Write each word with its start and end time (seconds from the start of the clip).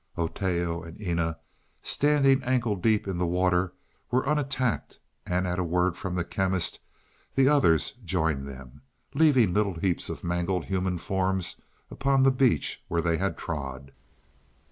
Oteo 0.17 0.81
and 0.83 0.99
Eena, 0.99 1.37
standing 1.83 2.41
ankle 2.41 2.75
deep 2.75 3.07
in 3.07 3.19
the 3.19 3.27
water, 3.27 3.73
were 4.09 4.27
unattacked, 4.27 4.97
and 5.27 5.45
at 5.45 5.59
a 5.59 5.63
word 5.63 5.95
from 5.95 6.15
the 6.15 6.23
Chemist 6.23 6.79
the 7.35 7.47
others 7.47 7.91
joined 8.03 8.47
them, 8.47 8.81
leaving 9.13 9.53
little 9.53 9.75
heaps 9.79 10.09
of 10.09 10.23
mangled 10.23 10.65
human 10.65 10.97
forms 10.97 11.61
upon 11.91 12.23
the 12.23 12.31
beach 12.31 12.83
where 12.87 13.03
they 13.03 13.17
had 13.17 13.37
trod. 13.37 13.91